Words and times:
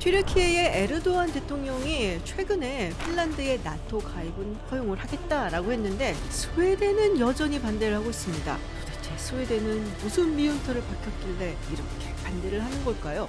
튀르키예의 0.00 0.82
에르도안 0.82 1.30
대통령이 1.30 2.24
최근에 2.24 2.90
핀란드의 3.04 3.60
나토 3.62 3.98
가입은 3.98 4.54
허용을 4.70 4.98
하겠다라고 4.98 5.72
했는데 5.72 6.14
스웨덴은 6.30 7.20
여전히 7.20 7.60
반대를 7.60 7.98
하고 7.98 8.08
있습니다. 8.08 8.58
도대체 8.80 9.18
스웨덴은 9.18 9.98
무슨 10.02 10.34
미운털이 10.34 10.80
박혔길래 10.80 11.54
이렇게 11.70 12.14
반대를 12.24 12.64
하는 12.64 12.82
걸까요? 12.82 13.28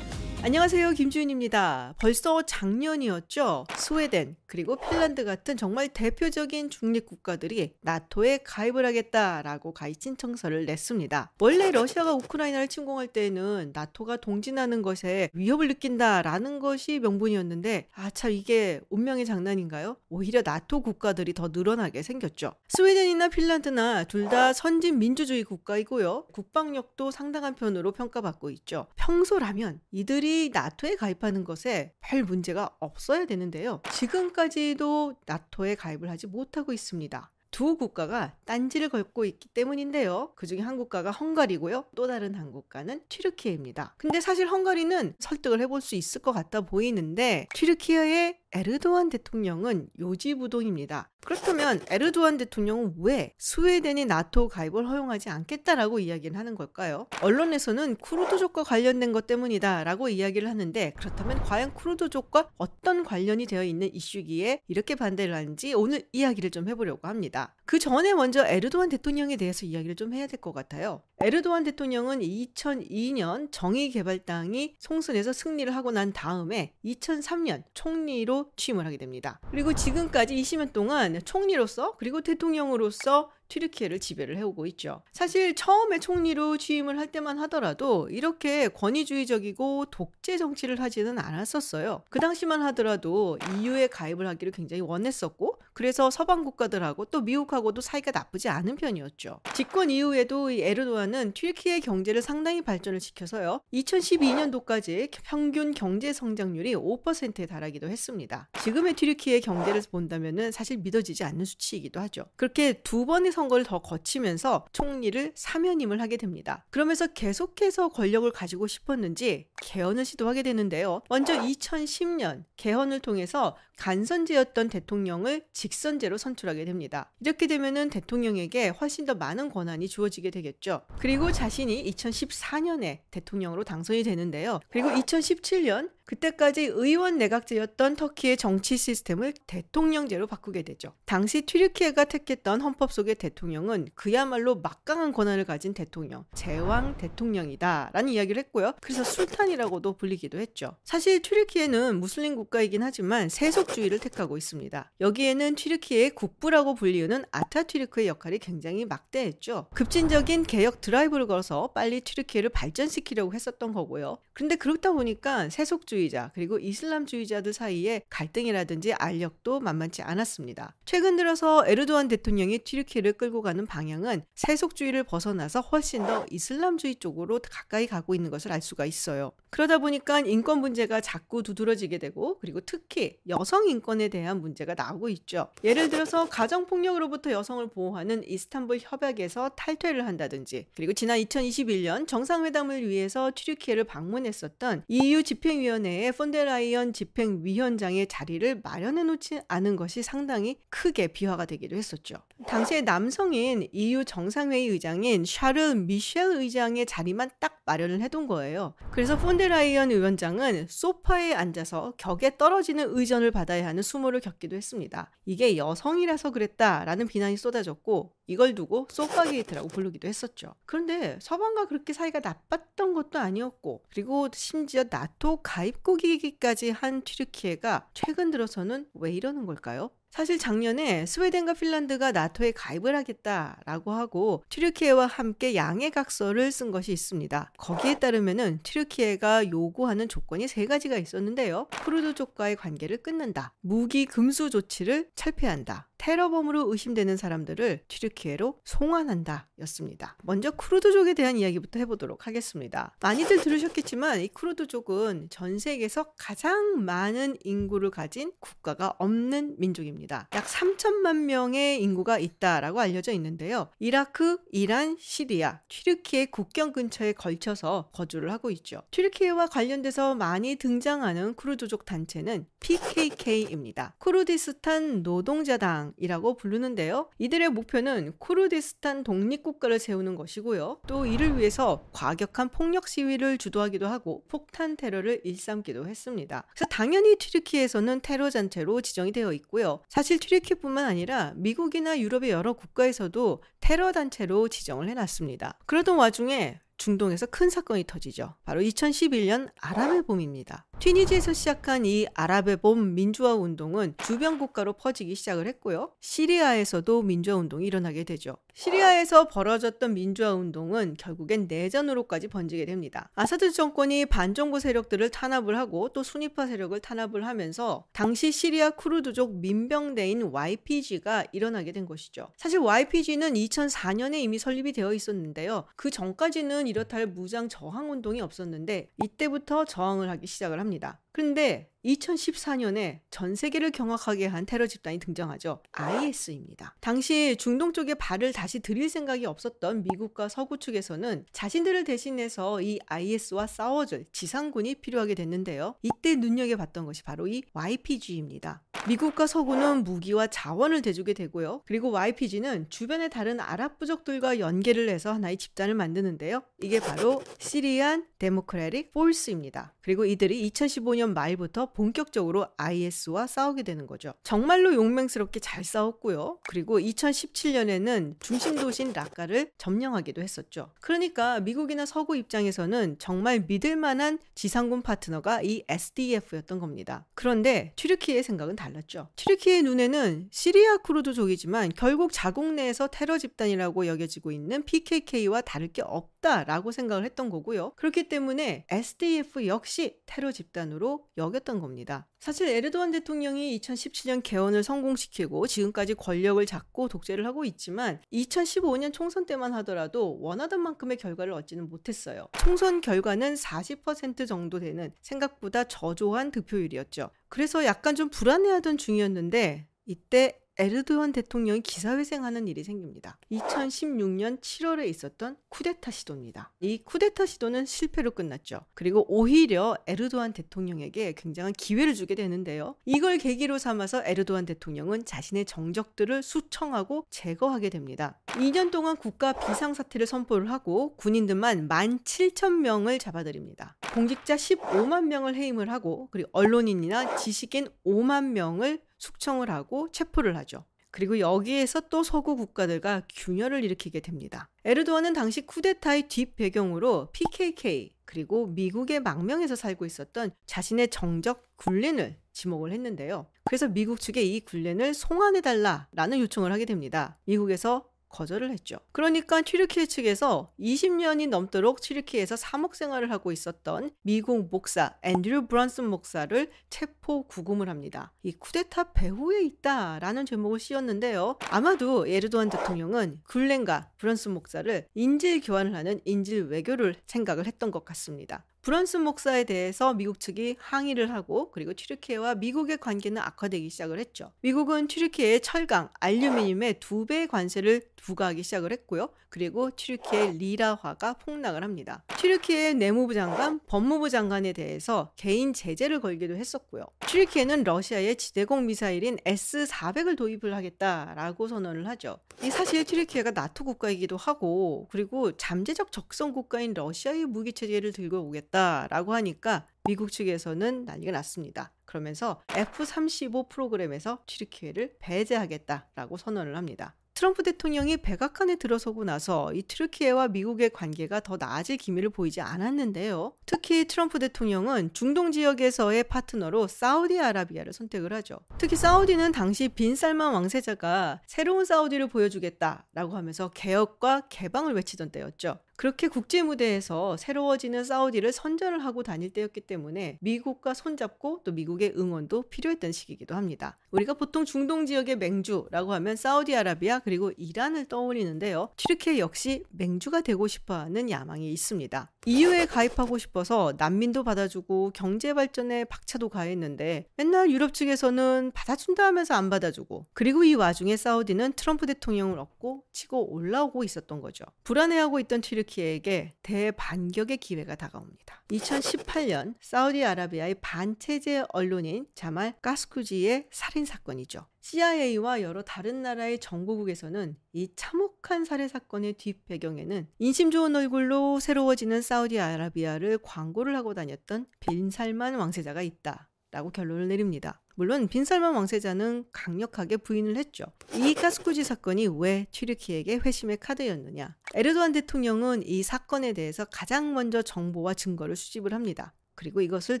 안녕하세요. 0.42 0.90
김주인입니다. 0.90 1.94
벌써 1.98 2.42
작년이었죠. 2.42 3.64
스웨덴 3.92 4.36
그리고 4.46 4.76
핀란드 4.76 5.22
같은 5.24 5.54
정말 5.58 5.88
대표적인 5.88 6.70
중립 6.70 7.04
국가들이 7.04 7.74
나토에 7.82 8.38
가입을 8.38 8.86
하겠다라고 8.86 9.74
가입 9.74 10.00
신청서를 10.00 10.64
냈습니다. 10.64 11.32
원래 11.40 11.70
러시아가 11.70 12.14
우크라이나를 12.14 12.68
침공할 12.68 13.08
때는 13.08 13.72
나토가 13.74 14.16
동진하는 14.16 14.80
것에 14.80 15.28
위협을 15.34 15.68
느낀다라는 15.68 16.58
것이 16.58 17.00
명분이었는데 17.00 17.88
아 17.94 18.10
참 18.12 18.30
이게 18.30 18.80
운명의 18.88 19.26
장난인가요? 19.26 19.96
오히려 20.08 20.42
나토 20.44 20.82
국가들이 20.82 21.34
더 21.34 21.48
늘어나게 21.48 22.02
생겼죠. 22.02 22.54
스웨덴이나 22.68 23.28
핀란드나 23.28 24.04
둘 24.04 24.22
다 24.32 24.52
선진 24.54 24.98
민주주의 24.98 25.42
국가이고요. 25.44 26.28
국방력도 26.32 27.10
상당한 27.10 27.54
편으로 27.54 27.92
평가받고 27.92 28.48
있죠. 28.50 28.86
평소라면 28.96 29.80
이들이 29.90 30.50
나토에 30.54 30.94
가입하는 30.96 31.44
것에 31.44 31.92
별 32.00 32.22
문제가 32.22 32.70
없어야 32.80 33.26
되는데요. 33.26 33.81
지금까지도 33.90 35.14
나토에 35.26 35.74
가입을 35.74 36.08
하지 36.10 36.26
못하고 36.26 36.72
있습니다. 36.72 37.30
두 37.52 37.76
국가가 37.76 38.34
딴지를 38.46 38.88
걸고 38.88 39.26
있기 39.26 39.48
때문인데요. 39.50 40.32
그 40.34 40.46
중에 40.46 40.60
한 40.60 40.78
국가가 40.78 41.10
헝가리고요. 41.10 41.84
또 41.94 42.06
다른 42.06 42.34
한 42.34 42.50
국가는 42.50 43.00
튀르키예입니다. 43.10 43.94
근데 43.98 44.20
사실 44.20 44.48
헝가리는 44.48 45.16
설득을 45.18 45.60
해볼 45.60 45.82
수 45.82 45.94
있을 45.94 46.22
것 46.22 46.32
같아 46.32 46.62
보이는데 46.62 47.46
튀르키예의 47.54 48.38
에르도안 48.54 49.08
대통령은 49.08 49.88
요지부동입니다. 49.98 51.10
그렇다면 51.24 51.80
에르도안 51.88 52.36
대통령은 52.36 52.94
왜 52.98 53.32
스웨덴이 53.38 54.04
나토 54.06 54.48
가입을 54.48 54.88
허용하지 54.88 55.30
않겠다라고 55.30 56.00
이야기를 56.00 56.36
하는 56.36 56.54
걸까요? 56.54 57.06
언론에서는 57.22 57.96
쿠르드족과 57.96 58.64
관련된 58.64 59.12
것 59.12 59.26
때문이다라고 59.26 60.08
이야기를 60.08 60.48
하는데 60.48 60.92
그렇다면 60.98 61.40
과연 61.42 61.72
쿠르드족과 61.74 62.50
어떤 62.58 63.04
관련이 63.04 63.46
되어 63.46 63.64
있는 63.64 63.94
이슈기에 63.94 64.60
이렇게 64.68 64.96
반대를 64.96 65.34
하는지 65.34 65.74
오늘 65.74 66.06
이야기를 66.12 66.50
좀 66.50 66.68
해보려고 66.68 67.08
합니다. 67.08 67.54
그 67.64 67.78
전에 67.78 68.12
먼저 68.14 68.44
에르도안 68.44 68.88
대통령에 68.88 69.36
대해서 69.36 69.64
이야기를 69.64 69.94
좀 69.96 70.12
해야 70.12 70.26
될 70.26 70.42
것 70.42 70.52
같아요. 70.52 71.02
에르도안 71.20 71.62
대통령은 71.62 72.18
2002년 72.20 73.48
정의개발당이 73.52 74.76
총선에서 74.80 75.32
승리를 75.32 75.72
하고 75.74 75.92
난 75.92 76.12
다음에 76.12 76.74
2003년 76.84 77.62
총리로 77.74 78.41
취임을 78.56 78.86
하게 78.86 78.96
됩니다. 78.96 79.40
그리고 79.50 79.72
지금까지 79.72 80.34
20년 80.36 80.72
동안 80.72 81.20
총리로서 81.24 81.96
그리고 81.96 82.20
대통령으로서 82.20 83.30
튀르키예를 83.48 83.98
지배를 83.98 84.38
해오고 84.38 84.66
있죠. 84.66 85.02
사실 85.12 85.54
처음에 85.54 85.98
총리로 85.98 86.56
취임을 86.56 86.98
할 86.98 87.12
때만 87.12 87.38
하더라도 87.40 88.08
이렇게 88.10 88.68
권위주의적이고 88.68 89.86
독재 89.90 90.38
정치를 90.38 90.80
하지는 90.80 91.18
않았었어요. 91.18 92.02
그 92.08 92.18
당시만 92.18 92.62
하더라도 92.62 93.38
EU에 93.60 93.88
가입을 93.88 94.26
하기를 94.26 94.52
굉장히 94.52 94.80
원했었고 94.80 95.58
그래서 95.72 96.10
서방 96.10 96.44
국가들하고 96.44 97.06
또 97.06 97.20
미국하고도 97.20 97.80
사이가 97.80 98.10
나쁘지 98.10 98.48
않은 98.48 98.76
편이었죠. 98.76 99.40
집권 99.54 99.90
이후에도 99.90 100.50
이 100.50 100.60
에르도안은 100.60 101.32
튀르키예 101.32 101.80
경제를 101.80 102.22
상당히 102.22 102.62
발전을 102.62 103.00
시켜서요. 103.00 103.60
2012년도까지 103.72 105.10
평균 105.24 105.72
경제 105.72 106.12
성장률이 106.12 106.74
5%에 106.74 107.46
달하기도 107.46 107.88
했습니다. 107.88 108.48
지금의 108.62 108.94
튀르키예 108.94 109.40
경제를 109.40 109.82
본다면은 109.90 110.52
사실 110.52 110.78
믿어지지 110.78 111.24
않는 111.24 111.44
수치이기도 111.44 112.00
하죠. 112.00 112.24
그렇게 112.36 112.74
두 112.82 113.06
번의 113.06 113.32
선거를 113.32 113.64
더 113.64 113.80
거치면서 113.80 114.66
총리를 114.72 115.32
사면임을 115.34 116.00
하게 116.00 116.16
됩니다. 116.16 116.64
그러면서 116.70 117.06
계속해서 117.08 117.88
권력을 117.88 118.30
가지고 118.30 118.66
싶었는지 118.66 119.48
개헌을 119.62 120.04
시도하게 120.04 120.42
되는데요. 120.42 121.00
먼저 121.08 121.34
2010년 121.34 122.44
개헌을 122.56 123.00
통해서 123.00 123.56
간선제였던 123.78 124.68
대통령을 124.68 125.44
직선제로 125.62 126.18
선출하게 126.18 126.64
됩니다. 126.64 127.12
이렇게 127.20 127.46
되면은 127.46 127.90
대통령에게 127.90 128.70
훨씬 128.70 129.04
더 129.04 129.14
많은 129.14 129.48
권한이 129.48 129.86
주어지게 129.86 130.30
되겠죠. 130.30 130.82
그리고 130.98 131.30
자신이 131.30 131.84
2014년에 131.84 133.02
대통령으로 133.12 133.62
당선이 133.62 134.02
되는데요. 134.02 134.58
그리고 134.70 134.88
2017년 134.88 135.90
그때까지 136.04 136.64
의원 136.64 137.18
내각제였던 137.18 137.96
터키의 137.96 138.36
정치 138.36 138.76
시스템을 138.76 139.34
대통령제로 139.46 140.26
바꾸게 140.26 140.62
되죠. 140.62 140.92
당시 141.04 141.42
튀르키예가 141.42 142.04
택했던 142.04 142.60
헌법 142.60 142.92
속의 142.92 143.16
대통령은 143.16 143.88
그야말로 143.94 144.56
막강한 144.56 145.12
권한을 145.12 145.44
가진 145.44 145.74
대통령, 145.74 146.24
제왕 146.34 146.96
대통령이다 146.98 147.90
라는 147.92 148.12
이야기를 148.12 148.42
했고요. 148.44 148.74
그래서 148.80 149.04
술탄이라고도 149.04 149.96
불리기도 149.96 150.38
했죠. 150.38 150.76
사실 150.84 151.22
튀르키예는 151.22 152.00
무슬림 152.00 152.34
국가이긴 152.34 152.82
하지만 152.82 153.28
세속주의를 153.28 153.98
택하고 153.98 154.36
있습니다. 154.36 154.90
여기에는 155.00 155.54
튀르키예의 155.54 156.10
국부라고 156.10 156.74
불리우는 156.74 157.24
아타튀르크의 157.30 158.08
역할이 158.08 158.38
굉장히 158.38 158.84
막대했죠. 158.84 159.68
급진적인 159.74 160.44
개혁 160.44 160.80
드라이브를 160.80 161.26
걸어서 161.26 161.68
빨리 161.74 162.00
튀르키예를 162.00 162.50
발전시키려고 162.50 163.34
했었던 163.34 163.72
거고요. 163.72 164.18
그런데 164.34 164.56
그렇다 164.56 164.92
보니까 164.92 165.48
세속주의자 165.50 166.32
그리고 166.34 166.58
이슬람주의자들 166.58 167.52
사이에 167.52 168.02
갈등이라든지 168.08 168.94
알력도 168.94 169.60
만만치 169.60 170.02
않았습니다. 170.02 170.74
최근 170.84 171.16
들어서 171.16 171.64
에르도안 171.66 172.08
대통령이 172.08 172.60
튀르키예를 172.60 173.14
끌고 173.14 173.42
가는 173.42 173.66
방향은 173.66 174.22
세속주의를 174.34 175.04
벗어나서 175.04 175.60
훨씬 175.60 176.06
더 176.06 176.24
이슬람주의 176.30 176.96
쪽으로 176.96 177.40
가까이 177.50 177.86
가고 177.86 178.14
있는 178.14 178.30
것을 178.30 178.52
알 178.52 178.62
수가 178.62 178.86
있어요. 178.86 179.32
그러다 179.50 179.78
보니까 179.78 180.20
인권 180.20 180.60
문제가 180.60 181.00
자꾸 181.00 181.42
두드러지게 181.42 181.98
되고 181.98 182.38
그리고 182.38 182.60
특히 182.60 183.18
여성 183.28 183.68
인권에 183.68 184.08
대한 184.08 184.40
문제가 184.40 184.74
나오고 184.74 185.08
있죠. 185.10 185.48
예를 185.62 185.90
들어서 185.90 186.28
가정 186.28 186.66
폭력으로부터 186.66 187.30
여성을 187.30 187.66
보호하는 187.68 188.24
이스탄불 188.26 188.78
협약에서 188.80 189.50
탈퇴를 189.50 190.06
한다든지 190.06 190.66
그리고 190.74 190.92
지난 190.94 191.18
2021년 191.18 192.08
정상회담을 192.08 192.88
위해서 192.88 193.30
튀르키예를 193.34 193.84
방문 193.84 194.21
했었던 194.26 194.84
EU 194.88 195.22
집행위원회의 195.22 196.12
폰데어라이엔 196.12 196.92
집행위원장의 196.92 198.06
자리를 198.08 198.60
마련해 198.62 199.04
놓지 199.04 199.40
않은 199.48 199.76
것이 199.76 200.02
상당히 200.02 200.58
크게 200.70 201.08
비화가 201.08 201.44
되기도 201.44 201.76
했었죠. 201.76 202.16
당시에 202.46 202.82
남성인 202.82 203.68
EU 203.72 204.04
정상회의 204.04 204.68
의장인 204.68 205.24
샤를 205.24 205.74
미셸 205.74 206.36
의장의 206.36 206.86
자리만 206.86 207.30
딱 207.38 207.62
마련을 207.64 208.00
해둔 208.00 208.26
거예요. 208.26 208.74
그래서 208.90 209.16
폰데어라이엔 209.16 209.90
위원장은 209.90 210.66
소파에 210.68 211.32
앉아서 211.34 211.94
격에 211.96 212.36
떨어지는 212.36 212.96
의전을 212.96 213.30
받아야 213.30 213.66
하는 213.66 213.82
수모를 213.82 214.20
겪기도 214.20 214.56
했습니다. 214.56 215.10
이게 215.24 215.56
여성이라서 215.56 216.30
그랬다라는 216.32 217.06
비난이 217.06 217.36
쏟아졌고 217.36 218.12
이걸 218.32 218.54
두고 218.54 218.88
소파 218.90 219.24
게이트라고 219.24 219.68
부르기도 219.68 220.08
했었죠. 220.08 220.54
그런데 220.64 221.18
서방과 221.20 221.66
그렇게 221.66 221.92
사이가 221.92 222.20
나빴던 222.20 222.94
것도 222.94 223.18
아니었고 223.18 223.84
그리고 223.90 224.28
심지어 224.32 224.84
나토 224.88 225.40
가입국이기까지 225.42 226.70
한 226.70 227.02
튀르키예가 227.02 227.88
최근 227.94 228.30
들어서는 228.30 228.86
왜 228.94 229.12
이러는 229.12 229.46
걸까요? 229.46 229.90
사실 230.12 230.38
작년에 230.38 231.06
스웨덴과 231.06 231.54
핀란드가 231.54 232.12
나토에 232.12 232.52
가입을 232.52 232.94
하겠다라고 232.96 233.92
하고 233.92 234.44
튀르키예와 234.50 235.06
함께 235.06 235.54
양해각서를 235.54 236.52
쓴 236.52 236.70
것이 236.70 236.92
있습니다. 236.92 237.52
거기에 237.56 237.98
따르면은 237.98 238.60
튀르키예가 238.62 239.48
요구하는 239.50 240.08
조건이 240.08 240.48
세 240.48 240.66
가지가 240.66 240.98
있었는데요. 240.98 241.66
쿠르드족과의 241.84 242.56
관계를 242.56 242.98
끊는다. 242.98 243.54
무기 243.62 244.04
금수 244.04 244.50
조치를 244.50 245.08
철폐한다. 245.14 245.88
테러범으로 246.02 246.72
의심되는 246.72 247.16
사람들을 247.16 247.84
튀르키예로 247.86 248.58
송환한다 248.64 249.46
였습니다. 249.60 250.16
먼저 250.24 250.50
쿠르드족에 250.50 251.14
대한 251.14 251.36
이야기부터 251.36 251.78
해보도록 251.78 252.26
하겠습니다. 252.26 252.96
많이들 253.00 253.40
들으셨겠지만 253.40 254.20
이 254.20 254.28
쿠르드족은 254.28 255.28
전 255.30 255.60
세계에서 255.60 256.12
가장 256.18 256.84
많은 256.84 257.36
인구를 257.44 257.92
가진 257.92 258.32
국가가 258.40 258.94
없는 258.98 259.54
민족입니다. 259.58 260.28
약 260.34 260.44
3천만 260.44 261.24
명의 261.24 261.80
인구가 261.80 262.18
있다라고 262.18 262.80
알려져 262.80 263.12
있는데요. 263.12 263.70
이라크, 263.78 264.38
이란, 264.50 264.96
시리아, 264.98 265.60
튀르키예 265.68 266.26
국경 266.26 266.72
근처에 266.72 267.12
걸쳐서 267.12 267.90
거주를 267.92 268.32
하고 268.32 268.50
있죠. 268.50 268.82
튀르키예와 268.90 269.46
관련돼서 269.46 270.16
많이 270.16 270.56
등장하는 270.56 271.34
쿠르드족 271.34 271.84
단체는 271.84 272.46
PKK입니다. 272.58 273.94
쿠르디스탄 273.98 275.04
노동자당 275.04 275.91
정당이라고 275.96 276.34
부르는데요. 276.36 277.08
이들의 277.18 277.50
목표는 277.50 278.14
쿠르디스탄 278.18 279.04
독립국가를 279.04 279.78
세우는 279.78 280.14
것이고요. 280.14 280.80
또 280.86 281.06
이를 281.06 281.38
위해서 281.38 281.86
과격한 281.92 282.50
폭력 282.50 282.88
시위를 282.88 283.38
주도하기도 283.38 283.86
하고 283.86 284.24
폭탄 284.28 284.76
테러를 284.76 285.20
일삼기도 285.24 285.86
했습니다. 285.86 286.44
그래서 286.50 286.66
당연히 286.66 287.16
튀르키에서는 287.16 288.00
테러 288.00 288.30
단체로 288.30 288.80
지정이 288.80 289.12
되어 289.12 289.32
있고요. 289.34 289.82
사실 289.88 290.18
튀르키뿐만 290.18 290.84
아니라 290.84 291.32
미국이나 291.36 291.98
유럽의 291.98 292.30
여러 292.30 292.52
국가에서도 292.54 293.42
테러 293.60 293.92
단체로 293.92 294.48
지정을 294.48 294.88
해놨습니다. 294.88 295.58
그러던 295.66 295.96
와중에 295.96 296.60
중동에서 296.82 297.26
큰 297.26 297.48
사건이 297.48 297.84
터지죠. 297.86 298.34
바로 298.44 298.60
2011년 298.60 299.48
아랍의 299.60 300.02
봄입니다. 300.02 300.66
튀니지에서 300.80 301.32
시작한 301.32 301.86
이 301.86 302.06
아랍의 302.12 302.56
봄 302.56 302.96
민주화 302.96 303.34
운동은 303.34 303.94
주변 304.04 304.36
국가로 304.36 304.72
퍼지기 304.72 305.14
시작을 305.14 305.46
했고요. 305.46 305.92
시리아에서도 306.00 307.02
민주화 307.02 307.36
운동이 307.36 307.68
일어나게 307.68 308.02
되죠. 308.02 308.36
시리아에서 308.54 309.28
벌어졌던 309.28 309.94
민주화 309.94 310.34
운동은 310.34 310.94
결국엔 310.98 311.46
내전으로까지 311.48 312.28
번지게 312.28 312.66
됩니다. 312.66 313.10
아사드 313.14 313.52
정권이 313.52 314.06
반정부 314.06 314.60
세력들을 314.60 315.10
탄압을 315.10 315.56
하고 315.56 315.88
또 315.88 316.02
순위파 316.02 316.46
세력을 316.46 316.78
탄압을 316.78 317.26
하면서 317.26 317.86
당시 317.92 318.30
시리아 318.30 318.70
쿠르드족 318.70 319.36
민병대인 319.36 320.22
YPG가 320.22 321.24
일어나게 321.32 321.72
된 321.72 321.86
것이죠. 321.86 322.28
사실 322.36 322.58
YPG는 322.58 323.34
2004년에 323.34 324.16
이미 324.16 324.38
설립이 324.38 324.72
되어 324.72 324.92
있었는데요. 324.92 325.64
그 325.76 325.90
전까지는 325.90 326.66
이렇다 326.66 326.98
할 326.98 327.06
무장 327.06 327.48
저항 327.48 327.90
운동이 327.90 328.20
없었는데 328.20 328.90
이때부터 329.02 329.64
저항을 329.64 330.10
하기 330.10 330.26
시작을 330.26 330.60
합니다. 330.60 331.00
그런데 331.12 331.70
2014년에 331.84 333.00
전 333.10 333.34
세계를 333.34 333.70
경악하게 333.70 334.26
한 334.26 334.46
테러 334.46 334.66
집단이 334.66 334.98
등장하죠. 334.98 335.62
IS입니다. 335.72 336.76
당시 336.80 337.36
중동 337.38 337.72
쪽에 337.72 337.94
발을 337.94 338.32
다시 338.32 338.60
들일 338.60 338.88
생각이 338.88 339.26
없었던 339.26 339.82
미국과 339.82 340.28
서구 340.28 340.58
측에서는 340.58 341.26
자신들을 341.32 341.84
대신해서 341.84 342.62
이 342.62 342.78
IS와 342.86 343.46
싸워줄 343.46 344.06
지상군이 344.12 344.76
필요하게 344.76 345.14
됐는데요. 345.14 345.74
이때 345.82 346.14
눈여겨봤던 346.14 346.86
것이 346.86 347.02
바로 347.02 347.26
이 347.26 347.42
YPG입니다. 347.52 348.62
미국과 348.88 349.28
서구는 349.28 349.84
무기와 349.84 350.26
자원을 350.26 350.82
대주게 350.82 351.14
되고요. 351.14 351.62
그리고 351.66 351.92
YPG는 351.92 352.68
주변의 352.68 353.10
다른 353.10 353.38
아랍 353.38 353.78
부족들과 353.78 354.40
연계를 354.40 354.88
해서 354.88 355.12
하나의 355.12 355.36
집단을 355.36 355.74
만드는데요. 355.74 356.42
이게 356.60 356.80
바로 356.80 357.22
시리안 357.38 358.06
데모크레릭 358.18 358.92
폴스입니다. 358.92 359.74
그리고 359.82 360.04
이들이 360.04 360.50
2015년 360.50 361.12
말부터 361.12 361.72
본격적으로 361.72 362.46
IS와 362.56 363.26
싸우게 363.26 363.62
되는 363.62 363.86
거죠. 363.86 364.14
정말로 364.22 364.74
용맹스럽게 364.74 365.40
잘 365.40 365.64
싸웠고요. 365.64 366.38
그리고 366.48 366.78
2017년에는 366.78 368.20
중심 368.20 368.56
도시인 368.56 368.92
라카를 368.92 369.50
점령하기도 369.58 370.22
했었죠. 370.22 370.70
그러니까 370.80 371.40
미국이나 371.40 371.86
서구 371.86 372.16
입장에서는 372.16 372.96
정말 372.98 373.44
믿을 373.46 373.76
만한 373.76 374.18
지상군 374.34 374.82
파트너가 374.82 375.42
이 375.42 375.64
SDF였던 375.68 376.58
겁니다. 376.58 377.06
그런데 377.14 377.72
튀르키의 377.76 378.22
생각은 378.22 378.56
달랐죠. 378.72 379.08
튀르키의 379.16 379.62
눈에는 379.62 380.28
시리아 380.30 380.78
쿠르드족이지만 380.78 381.72
결국 381.76 382.10
자국 382.12 382.52
내에서 382.52 382.88
테러 382.88 383.18
집단이라고 383.18 383.86
여겨지고 383.86 384.32
있는 384.32 384.64
PKK와 384.64 385.42
다를 385.42 385.68
게 385.68 385.82
없다라고 385.82 386.72
생각을 386.72 387.04
했던 387.04 387.30
거고요. 387.30 387.72
그렇기 387.76 388.08
때문에 388.08 388.66
SDF 388.70 389.46
역시 389.46 389.98
테러 390.06 390.32
집단으로 390.32 391.06
여겼던 391.16 391.60
겁니다. 391.60 392.08
사실 392.22 392.48
에르도안 392.48 392.92
대통령이 392.92 393.58
2017년 393.58 394.22
개헌을 394.22 394.62
성공시키고 394.62 395.48
지금까지 395.48 395.94
권력을 395.94 396.44
잡고 396.46 396.86
독재를 396.86 397.26
하고 397.26 397.44
있지만 397.44 398.00
2015년 398.12 398.92
총선 398.92 399.26
때만 399.26 399.52
하더라도 399.54 400.18
원하던 400.20 400.60
만큼의 400.60 400.98
결과를 400.98 401.32
얻지는 401.32 401.68
못했어요. 401.68 402.28
총선 402.38 402.80
결과는 402.80 403.34
40% 403.34 404.28
정도 404.28 404.60
되는 404.60 404.92
생각보다 405.00 405.64
저조한 405.64 406.30
득표율이었죠. 406.30 407.10
그래서 407.32 407.64
약간 407.64 407.94
좀 407.94 408.10
불안해하던 408.10 408.76
중이었는데 408.76 409.66
이때 409.86 410.38
에르도안 410.58 411.12
대통령이 411.12 411.62
기사회생하는 411.62 412.46
일이 412.46 412.62
생깁니다. 412.62 413.18
2016년 413.30 414.40
7월에 414.40 414.86
있었던 414.86 415.36
쿠데타 415.48 415.90
시도입니다. 415.90 416.52
이 416.60 416.78
쿠데타 416.84 417.24
시도는 417.24 417.64
실패로 417.64 418.10
끝났죠. 418.10 418.60
그리고 418.74 419.06
오히려 419.08 419.76
에르도안 419.86 420.34
대통령에게 420.34 421.14
굉장한 421.14 421.54
기회를 421.54 421.94
주게 421.94 422.14
되는데요. 422.14 422.74
이걸 422.84 423.16
계기로 423.16 423.56
삼아서 423.58 424.02
에르도안 424.04 424.44
대통령은 424.44 425.06
자신의 425.06 425.46
정적들을 425.46 426.22
수청하고 426.22 427.06
제거하게 427.08 427.70
됩니다. 427.70 428.20
2년 428.26 428.70
동안 428.70 428.96
국가 428.96 429.32
비상사태를 429.32 430.06
선포를 430.06 430.50
하고 430.50 430.94
군인들만 430.96 431.68
17,000명을 431.68 433.00
잡아들입니다. 433.00 433.76
공직자 433.94 434.36
15만 434.36 435.04
명을 435.04 435.34
해임을 435.34 435.70
하고 435.70 436.08
그리고 436.10 436.28
언론인이나 436.32 437.16
지식인 437.16 437.68
5만 437.86 438.32
명을 438.32 438.80
숙청을 439.02 439.50
하고 439.50 439.90
체포를 439.90 440.36
하죠. 440.38 440.64
그리고 440.92 441.18
여기에서 441.18 441.80
또 441.88 442.02
서구 442.02 442.36
국가들과 442.36 443.02
균열을 443.14 443.64
일으키게 443.64 444.00
됩니다. 444.00 444.48
에르도안은 444.64 445.14
당시 445.14 445.40
쿠데타의 445.40 446.08
뒷 446.08 446.36
배경으로 446.36 447.08
PKK 447.12 447.94
그리고 448.04 448.46
미국의 448.46 449.00
망명에서 449.00 449.56
살고 449.56 449.86
있었던 449.86 450.30
자신의 450.46 450.88
정적 450.88 451.56
굴린을 451.56 452.18
지목을 452.32 452.72
했는데요. 452.72 453.26
그래서 453.44 453.68
미국 453.68 454.00
측에 454.00 454.22
이 454.22 454.40
굴렌을 454.40 454.94
송환해달라라는 454.94 456.20
요청을 456.20 456.52
하게 456.52 456.66
됩니다. 456.66 457.18
미국에서 457.24 457.88
거절을 458.12 458.50
했죠. 458.52 458.76
그러니까 458.92 459.42
튀르키예 459.42 459.86
측에서 459.86 460.52
20년이 460.60 461.28
넘도록 461.28 461.80
튀르키예에서 461.80 462.36
사목 462.36 462.76
생활을 462.76 463.10
하고 463.10 463.32
있었던 463.32 463.90
미국 464.02 464.48
목사 464.50 464.94
앤드류 465.02 465.48
브런슨 465.48 465.86
목사를 465.88 466.50
체포 466.70 467.26
구금을 467.26 467.68
합니다. 467.68 468.12
이 468.22 468.32
쿠데타 468.32 468.92
배후에 468.92 469.42
있다라는 469.42 470.26
죄목을 470.26 470.60
씌웠는데요. 470.60 471.38
아마도 471.50 472.06
에르도안 472.06 472.50
대통령은 472.50 473.22
굴렌과 473.26 473.90
브런슨 473.98 474.32
목사를 474.32 474.86
인질 474.94 475.40
교환을 475.40 475.74
하는 475.74 476.00
인질 476.04 476.44
외교를 476.44 476.96
생각을 477.06 477.46
했던 477.46 477.70
것 477.70 477.84
같습니다. 477.84 478.44
브런슨 478.62 479.02
목사에 479.02 479.42
대해서 479.42 479.92
미국 479.92 480.20
측이 480.20 480.54
항의를 480.60 481.10
하고 481.10 481.50
그리고 481.50 481.74
튀르키예와 481.74 482.36
미국의 482.36 482.78
관계는 482.78 483.20
악화되기 483.20 483.68
시작을 483.68 483.98
했죠. 483.98 484.30
미국은 484.40 484.86
튀르키예의 484.86 485.40
철강, 485.40 485.88
알루미늄에 485.98 486.74
두 486.74 487.04
배의 487.04 487.26
관세를 487.26 487.82
부과하기 487.96 488.44
시작을 488.44 488.70
했고요. 488.70 489.08
그리고 489.30 489.70
튀르키예 489.74 490.32
리라화가 490.32 491.14
폭락을 491.14 491.64
합니다. 491.64 492.04
튀르키예 492.18 492.74
내무부 492.74 493.14
장관, 493.14 493.60
법무부 493.66 494.10
장관에 494.10 494.52
대해서 494.52 495.10
개인 495.16 495.52
제재를 495.54 496.00
걸기도 496.00 496.36
했었고요. 496.36 496.84
튀르키예는 497.06 497.64
러시아의 497.64 498.16
지대공 498.16 498.66
미사일인 498.66 499.16
S-400을 499.24 500.16
도입을 500.16 500.54
하겠다라고 500.54 501.48
선언을 501.48 501.88
하죠. 501.88 502.18
이 502.42 502.50
사실 502.50 502.84
튀르키예가 502.84 503.30
나토 503.30 503.64
국가이기도 503.64 504.16
하고 504.16 504.86
그리고 504.90 505.36
잠재적 505.36 505.90
적성 505.90 506.32
국가인 506.32 506.74
러시아의 506.74 507.24
무기 507.26 507.52
체제를 507.52 507.92
들고 507.92 508.18
오겠다 508.18 508.51
라고 508.52 509.14
하니까 509.14 509.66
미국 509.84 510.12
측에서는 510.12 510.84
난리가 510.84 511.12
났습니다. 511.12 511.72
그러면서 511.84 512.40
F-35 512.50 513.48
프로그램에서 513.48 514.22
튀르키예를 514.26 514.96
배제하겠다라고 515.00 516.16
선언을 516.16 516.56
합니다. 516.56 516.94
트럼프 517.14 517.42
대통령이 517.42 517.98
백악관에 517.98 518.56
들어서고 518.56 519.04
나서 519.04 519.52
이 519.52 519.62
트르키예와 519.62 520.28
미국의 520.28 520.70
관계가 520.70 521.20
더 521.20 521.36
나아질 521.36 521.76
기미를 521.76 522.10
보이지 522.10 522.40
않았는데요. 522.40 523.34
특히 523.46 523.84
트럼프 523.84 524.18
대통령은 524.18 524.92
중동 524.94 525.30
지역에서의 525.30 526.04
파트너로 526.04 526.68
사우디아라비아를 526.68 527.72
선택을 527.72 528.12
하죠. 528.14 528.38
특히 528.58 528.76
사우디는 528.76 529.32
당시 529.32 529.68
빈 529.68 529.94
살만 529.94 530.32
왕세자가 530.32 531.20
새로운 531.26 531.64
사우디를 531.64 532.08
보여주겠다라고 532.08 533.14
하면서 533.16 533.50
개혁과 533.50 534.28
개방을 534.28 534.74
외치던 534.74 535.10
때였죠. 535.10 535.58
그렇게 535.82 536.06
국제 536.06 536.44
무대에서 536.44 537.16
새로워지는 537.16 537.82
사우디를 537.82 538.30
선전을 538.30 538.84
하고 538.84 539.02
다닐 539.02 539.30
때였기 539.30 539.62
때문에 539.62 540.16
미국과 540.20 540.74
손잡고 540.74 541.40
또 541.42 541.50
미국의 541.50 541.94
응원도 541.98 542.42
필요했던 542.50 542.92
시기이기도 542.92 543.34
합니다. 543.34 543.76
우리가 543.90 544.14
보통 544.14 544.44
중동 544.44 544.86
지역의 544.86 545.16
맹주라고 545.16 545.92
하면 545.94 546.14
사우디아라비아 546.14 547.00
그리고 547.00 547.32
이란을 547.36 547.88
떠올리는데요. 547.88 548.68
튀르키예 548.76 549.18
역시 549.18 549.64
맹주가 549.70 550.20
되고 550.20 550.46
싶어하는 550.46 551.10
야망이 551.10 551.52
있습니다. 551.52 552.12
EU에 552.26 552.66
가입하고 552.66 553.18
싶어서 553.18 553.72
난민도 553.76 554.22
받아주고 554.22 554.92
경제 554.94 555.34
발전에 555.34 555.84
박차도 555.86 556.28
가했는데 556.28 557.06
맨날 557.16 557.50
유럽 557.50 557.74
측에서는 557.74 558.52
받아준다 558.54 559.04
하면서 559.04 559.34
안 559.34 559.50
받아주고 559.50 560.06
그리고 560.12 560.44
이 560.44 560.54
와중에 560.54 560.96
사우디는 560.96 561.54
트럼프 561.54 561.86
대통령을 561.86 562.38
얻고 562.38 562.84
치고 562.92 563.32
올라오고 563.32 563.82
있었던 563.82 564.20
거죠. 564.20 564.44
불안해하고 564.62 565.18
있던 565.18 565.40
튀르키 565.40 565.71
예 565.78 565.98
튀르키에게 566.02 566.34
대반격의 566.42 567.38
기회가 567.38 567.74
다가옵니다. 567.74 568.42
2018년 568.48 569.54
사우디아라비아의 569.60 570.56
반체제 570.60 571.44
언론인 571.48 572.06
자말 572.14 572.54
가스쿠지의 572.60 573.48
살인 573.50 573.84
사건이죠. 573.84 574.46
CIA와 574.60 575.40
여러 575.40 575.62
다른 575.62 576.02
나라의 576.02 576.38
정보국에서는 576.38 577.36
이 577.52 577.72
참혹한 577.74 578.44
살해 578.44 578.68
사건의 578.68 579.14
뒷배경에는 579.14 580.08
인심 580.18 580.50
좋은 580.50 580.76
얼굴로 580.76 581.40
새로워지는 581.40 582.02
사우디아라비아를 582.02 583.18
광고를 583.18 583.74
하고 583.74 583.94
다녔던 583.94 584.46
빈살만 584.60 585.34
왕세자가 585.34 585.82
있다. 585.82 586.28
라고 586.52 586.70
결론을 586.70 587.08
내립니다. 587.08 587.61
물론 587.74 588.08
빈살만 588.08 588.54
왕세자는 588.54 589.26
강력하게 589.32 589.98
부인을 589.98 590.36
했죠. 590.36 590.64
이 590.94 591.14
가스쿠지 591.14 591.64
사건이 591.64 592.08
왜 592.18 592.46
튀르키에게 592.50 593.20
회심의 593.24 593.58
카드였느냐? 593.58 594.36
에르도안 594.54 594.92
대통령은 594.92 595.62
이 595.64 595.82
사건에 595.82 596.32
대해서 596.32 596.64
가장 596.64 597.14
먼저 597.14 597.42
정보와 597.42 597.94
증거를 597.94 598.36
수집을 598.36 598.72
합니다. 598.72 599.14
그리고 599.34 599.60
이것을 599.60 600.00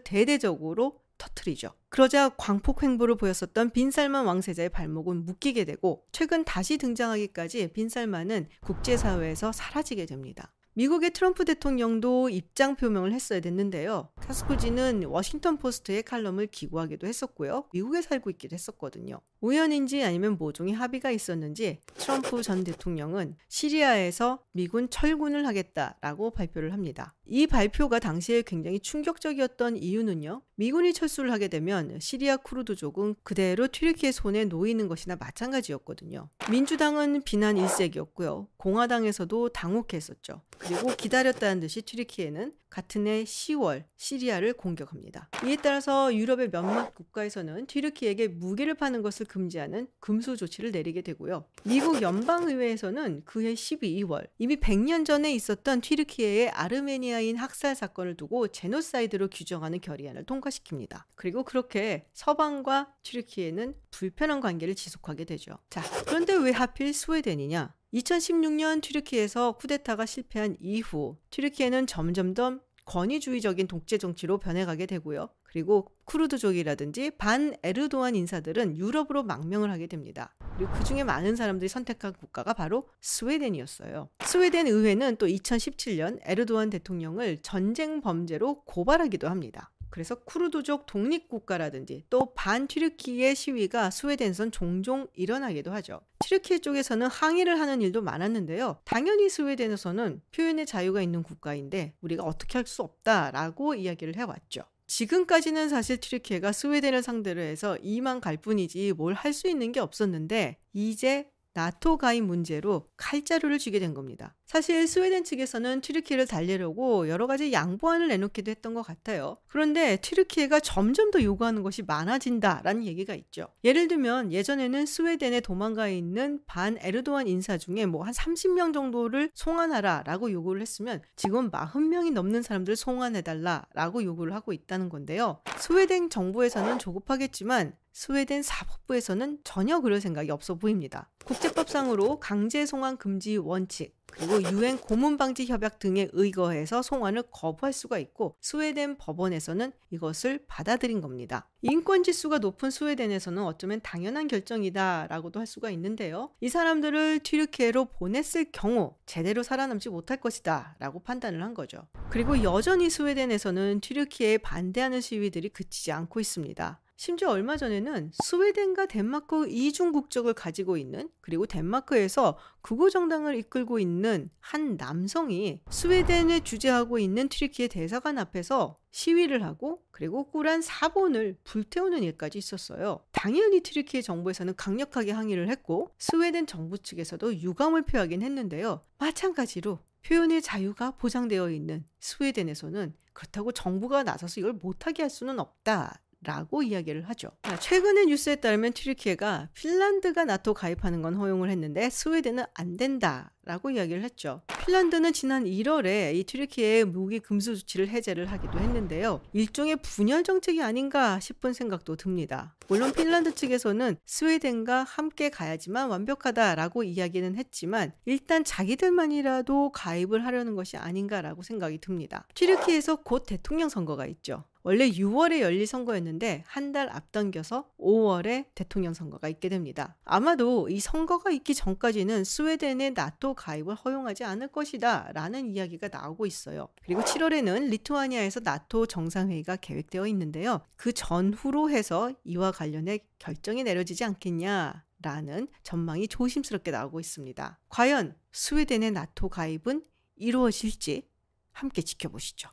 대대적으로 0.00 1.00
터트리죠. 1.18 1.72
그러자 1.88 2.30
광폭 2.30 2.82
행보를 2.82 3.16
보였었던 3.16 3.70
빈살만 3.70 4.24
왕세자의 4.26 4.70
발목은 4.70 5.24
묶이게 5.24 5.64
되고 5.64 6.04
최근 6.10 6.44
다시 6.44 6.78
등장하기까지 6.78 7.72
빈살만은 7.72 8.48
국제사회에서 8.60 9.52
사라지게 9.52 10.06
됩니다. 10.06 10.52
미국의 10.74 11.10
트럼프 11.10 11.44
대통령도 11.44 12.30
입장 12.30 12.76
표명을 12.76 13.12
했어야 13.12 13.40
됐는데요. 13.40 14.08
카스쿠지는 14.16 15.04
워싱턴 15.04 15.58
포스트의 15.58 16.02
칼럼을 16.02 16.46
기고하기도 16.46 17.06
했었고요. 17.06 17.64
미국에 17.74 18.00
살고 18.00 18.30
있기도 18.30 18.54
했었거든요. 18.54 19.20
우연인지 19.42 20.04
아니면 20.04 20.38
모종의 20.38 20.72
합의가 20.72 21.10
있었는지 21.10 21.80
트럼프 21.94 22.42
전 22.42 22.62
대통령은 22.64 23.34
시리아에서 23.48 24.38
미군 24.52 24.88
철군을 24.88 25.46
하겠다라고 25.46 26.30
발표를 26.30 26.72
합니다. 26.72 27.14
이 27.26 27.46
발표가 27.46 27.98
당시에 27.98 28.42
굉장히 28.42 28.78
충격적이었던 28.78 29.76
이유는요. 29.76 30.42
미군이 30.54 30.92
철수를 30.92 31.32
하게 31.32 31.48
되면 31.48 31.98
시리아 31.98 32.36
쿠르드족은 32.36 33.16
그대로 33.24 33.66
튀르키예의 33.66 34.12
손에 34.12 34.44
놓이는 34.44 34.86
것이나 34.86 35.16
마찬가지였거든요. 35.16 36.28
민주당은 36.50 37.22
비난 37.22 37.56
일색이었고요. 37.58 38.48
공화당에서도 38.58 39.48
당혹했었죠. 39.48 40.42
그리고 40.58 40.94
기다렸다는 40.94 41.60
듯이 41.60 41.82
튀르키예는 41.82 42.52
같은 42.70 43.06
해 43.06 43.24
10월 43.24 43.84
시리아를 43.96 44.54
공격합니다. 44.54 45.28
이에 45.44 45.56
따라서 45.56 46.14
유럽의 46.14 46.50
몇몇 46.50 46.94
국가에서는 46.94 47.66
튀르키예에게 47.66 48.28
무기를 48.28 48.74
파는 48.74 49.02
것을 49.02 49.26
금지하는 49.32 49.88
금수 49.98 50.36
조치를 50.36 50.72
내리게 50.72 51.00
되고요. 51.00 51.46
미국 51.64 52.02
연방의회에서는 52.02 53.22
그해 53.24 53.54
12월 53.54 54.28
이미 54.38 54.56
100년 54.56 55.06
전에 55.06 55.32
있었던 55.34 55.80
튀르키예의 55.80 56.50
아르메니아인 56.50 57.36
학살 57.36 57.74
사건을 57.74 58.16
두고 58.16 58.48
제노사이드로 58.48 59.28
규정하는 59.28 59.80
결의안을 59.80 60.26
통과시킵니다. 60.26 61.04
그리고 61.14 61.44
그렇게 61.44 62.04
서방과 62.12 62.92
튀르키예는 63.02 63.74
불편한 63.90 64.40
관계를 64.40 64.74
지속하게 64.74 65.24
되죠. 65.24 65.56
자, 65.70 65.82
그런데 66.06 66.34
왜 66.34 66.50
하필 66.50 66.92
스웨덴이냐? 66.92 67.74
2016년 67.94 68.82
튀르키예에서 68.82 69.52
쿠데타가 69.52 70.04
실패한 70.04 70.58
이후 70.60 71.16
튀르키예는 71.30 71.86
점점 71.86 72.34
더 72.34 72.60
권위주의적인 72.84 73.68
독재 73.68 73.98
정치로 73.98 74.38
변해가게 74.38 74.86
되고요. 74.86 75.28
그리고 75.52 75.86
쿠르드족이라든지 76.04 77.12
반 77.18 77.54
에르도안 77.62 78.16
인사들은 78.16 78.78
유럽으로 78.78 79.22
망명을 79.22 79.70
하게 79.70 79.86
됩니다. 79.86 80.34
그리고 80.56 80.72
그 80.72 80.82
중에 80.82 81.04
많은 81.04 81.36
사람들이 81.36 81.68
선택한 81.68 82.14
국가가 82.14 82.54
바로 82.54 82.88
스웨덴이었어요. 83.02 84.08
스웨덴 84.24 84.66
의회는 84.66 85.16
또 85.16 85.26
2017년 85.26 86.20
에르도안 86.24 86.70
대통령을 86.70 87.38
전쟁 87.42 88.00
범죄로 88.00 88.62
고발하기도 88.64 89.28
합니다. 89.28 89.70
그래서 89.90 90.14
쿠르드족 90.14 90.86
독립국가라든지 90.86 92.06
또 92.08 92.32
반튀르키예 92.32 93.36
시위가 93.36 93.90
스웨덴선 93.90 94.50
종종 94.50 95.06
일어나기도 95.12 95.70
하죠. 95.72 96.00
튀르키예 96.20 96.60
쪽에서는 96.60 97.06
항의를 97.08 97.60
하는 97.60 97.82
일도 97.82 98.00
많았는데요. 98.00 98.78
당연히 98.84 99.28
스웨덴에서는 99.28 100.22
표현의 100.34 100.64
자유가 100.64 101.02
있는 101.02 101.22
국가인데 101.22 101.92
우리가 102.00 102.22
어떻게 102.22 102.56
할 102.56 102.62
수 102.66 102.80
없다라고 102.82 103.74
이야기를 103.74 104.16
해왔죠. 104.16 104.62
지금까지는 104.86 105.68
사실 105.68 105.98
튀르키예가 105.98 106.52
스웨덴을 106.52 107.02
상대로 107.02 107.40
해서 107.40 107.76
이만 107.82 108.20
갈 108.20 108.36
뿐이지 108.36 108.92
뭘 108.94 109.14
할 109.14 109.32
수 109.32 109.48
있는 109.48 109.72
게 109.72 109.80
없었는데 109.80 110.58
이제 110.74 111.26
나토 111.54 111.96
가입 111.96 112.24
문제로 112.24 112.88
칼자루를 112.96 113.58
쥐게 113.58 113.78
된 113.78 113.94
겁니다. 113.94 114.34
사실 114.44 114.86
스웨덴 114.86 115.24
측에서는 115.24 115.80
튀르키예를 115.80 116.26
달래려고 116.26 117.08
여러 117.08 117.26
가지 117.26 117.52
양보안을 117.52 118.08
내놓기도 118.08 118.50
했던 118.50 118.74
것 118.74 118.82
같아요. 118.82 119.38
그런데 119.48 119.96
튀르키예가 119.96 120.60
점점 120.60 121.10
더 121.10 121.22
요구하는 121.22 121.62
것이 121.62 121.82
많아진다라는 121.82 122.84
얘기가 122.84 123.14
있죠. 123.14 123.46
예를 123.64 123.88
들면 123.88 124.32
예전에는 124.32 124.84
스웨덴에 124.84 125.40
도망가 125.40 125.88
있는 125.88 126.40
반 126.46 126.76
에르도안 126.80 127.26
인사 127.28 127.56
중에 127.56 127.86
뭐 127.86 128.02
한 128.02 128.12
30명 128.12 128.74
정도를 128.74 129.30
송환하라라고 129.34 130.32
요구를 130.32 130.60
했으면 130.60 131.00
지금 131.16 131.50
40명이 131.50 132.12
넘는 132.12 132.42
사람들을 132.42 132.76
송환해달라라고 132.76 134.02
요구를 134.04 134.34
하고 134.34 134.52
있다는 134.52 134.88
건데요. 134.88 135.40
스웨덴 135.58 136.10
정부에서는 136.10 136.78
조급하겠지만 136.78 137.74
스웨덴 137.92 138.42
사법부에서는 138.42 139.38
전혀 139.44 139.80
그럴 139.80 140.00
생각이 140.00 140.30
없어 140.30 140.54
보입니다. 140.54 141.10
국제법상으로 141.24 142.20
강제 142.20 142.66
송환 142.66 142.96
금지 142.96 143.36
원칙, 143.36 143.94
그리고 144.12 144.42
유엔 144.52 144.76
고문 144.76 145.16
방지 145.16 145.46
협약 145.46 145.78
등에 145.78 146.08
의거해서 146.12 146.82
송환을 146.82 147.24
거부할 147.30 147.72
수가 147.72 147.98
있고 147.98 148.36
스웨덴 148.40 148.96
법원에서는 148.98 149.72
이것을 149.90 150.44
받아들인 150.46 151.00
겁니다. 151.00 151.48
인권 151.62 152.02
지수가 152.02 152.38
높은 152.38 152.70
스웨덴에서는 152.70 153.42
어쩌면 153.42 153.80
당연한 153.82 154.28
결정이다라고도 154.28 155.40
할 155.40 155.46
수가 155.46 155.70
있는데요. 155.70 156.30
이 156.40 156.48
사람들을 156.48 157.20
튀르키예로 157.20 157.86
보냈을 157.86 158.52
경우 158.52 158.94
제대로 159.06 159.42
살아남지 159.42 159.88
못할 159.88 160.18
것이다라고 160.18 161.00
판단을 161.00 161.42
한 161.42 161.54
거죠. 161.54 161.88
그리고 162.10 162.42
여전히 162.42 162.90
스웨덴에서는 162.90 163.80
튀르키예에 163.80 164.38
반대하는 164.38 165.00
시위들이 165.00 165.48
그치지 165.48 165.92
않고 165.92 166.20
있습니다. 166.20 166.80
심지어 167.04 167.30
얼마 167.30 167.56
전에는 167.56 168.12
스웨덴과 168.14 168.86
덴마크 168.86 169.48
이중 169.48 169.90
국적을 169.90 170.34
가지고 170.34 170.76
있는 170.76 171.10
그리고 171.20 171.46
덴마크에서 171.46 172.38
극우 172.60 172.90
정당을 172.90 173.34
이끌고 173.38 173.80
있는 173.80 174.30
한 174.38 174.76
남성이 174.76 175.62
스웨덴에 175.68 176.44
주재하고 176.44 177.00
있는 177.00 177.28
튀르키예 177.28 177.66
대사관 177.66 178.18
앞에서 178.18 178.78
시위를 178.92 179.42
하고 179.42 179.82
그리고 179.90 180.30
꿀한 180.30 180.62
사본을 180.62 181.38
불태우는 181.42 182.04
일까지 182.04 182.38
있었어요. 182.38 183.00
당연히 183.10 183.62
튀르키예 183.62 184.00
정부에서는 184.00 184.54
강력하게 184.54 185.10
항의를 185.10 185.48
했고 185.48 185.90
스웨덴 185.98 186.46
정부 186.46 186.78
측에서도 186.78 187.40
유감을 187.40 187.82
표하긴 187.82 188.22
했는데요. 188.22 188.80
마찬가지로 188.98 189.80
표현의 190.06 190.40
자유가 190.40 190.92
보장되어 190.92 191.50
있는 191.50 191.84
스웨덴에서는 191.98 192.94
그렇다고 193.12 193.52
정부가 193.52 194.04
나서서 194.04 194.40
이걸 194.40 194.52
못하게 194.52 195.02
할 195.02 195.10
수는 195.10 195.40
없다. 195.40 196.01
라고 196.24 196.62
이야기를 196.62 197.08
하죠. 197.08 197.28
최근의 197.60 198.06
뉴스에 198.06 198.36
따르면 198.36 198.72
튀르키예가 198.72 199.48
핀란드가 199.54 200.24
나토 200.24 200.54
가입하는 200.54 201.02
건 201.02 201.14
허용을 201.14 201.50
했는데 201.50 201.90
스웨덴은 201.90 202.44
안 202.54 202.76
된다. 202.76 203.32
라고 203.44 203.70
이야기를 203.70 204.04
했죠. 204.04 204.42
핀란드는 204.64 205.12
지난 205.12 205.44
1월에 205.44 206.14
이 206.14 206.22
튀르키예의 206.22 206.84
무기 206.84 207.18
금수 207.18 207.58
조치를 207.58 207.88
해제를 207.88 208.26
하기도 208.26 208.60
했는데요. 208.60 209.20
일종의 209.32 209.78
분열 209.82 210.22
정책이 210.22 210.62
아닌가 210.62 211.18
싶은 211.18 211.52
생각도 211.52 211.96
듭니다. 211.96 212.54
물론 212.68 212.92
핀란드 212.92 213.34
측에서는 213.34 213.96
스웨덴과 214.06 214.84
함께 214.84 215.28
가야지만 215.28 215.88
완벽하다라고 215.88 216.84
이야기는 216.84 217.34
했지만 217.34 217.92
일단 218.04 218.44
자기들만이라도 218.44 219.72
가입을 219.72 220.24
하려는 220.24 220.54
것이 220.54 220.76
아닌가라고 220.76 221.42
생각이 221.42 221.78
듭니다. 221.78 222.28
튀르키에서 222.34 222.96
곧 223.02 223.24
대통령 223.26 223.68
선거가 223.68 224.06
있죠. 224.06 224.44
원래 224.64 224.88
6월에 224.88 225.40
열릴 225.40 225.66
선거였는데 225.66 226.44
한 226.46 226.72
달 226.72 226.88
앞당겨서 226.88 227.68
5월에 227.78 228.46
대통령 228.54 228.94
선거가 228.94 229.28
있게 229.28 229.50
됩니다. 229.50 229.94
아마도 230.04 230.70
이 230.70 230.80
선거가 230.80 231.30
있기 231.30 231.54
전까지는 231.54 232.24
스웨덴의 232.24 232.92
나토 232.92 233.34
가입을 233.34 233.74
허용하지 233.74 234.24
않을 234.24 234.48
것이다 234.48 235.10
라는 235.12 235.50
이야기가 235.50 235.88
나오고 235.88 236.24
있어요. 236.24 236.68
그리고 236.82 237.02
7월에는 237.02 237.68
리투아니아에서 237.68 238.40
나토 238.40 238.86
정상회의가 238.86 239.56
계획되어 239.56 240.06
있는데요. 240.06 240.62
그 240.76 240.92
전후로 240.92 241.68
해서 241.68 242.10
이와 242.24 242.52
관련해 242.52 243.00
결정이 243.18 243.64
내려지지 243.64 244.04
않겠냐 244.04 244.84
라는 245.02 245.48
전망이 245.62 246.08
조심스럽게 246.08 246.70
나오고 246.70 247.00
있습니다. 247.00 247.58
과연 247.68 248.16
스웨덴의 248.32 248.92
나토 248.92 249.28
가입은 249.28 249.84
이루어질지 250.16 251.06
함께 251.50 251.82
지켜보시죠. 251.82 252.48